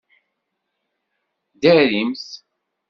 [1.53, 2.25] Ddarimt!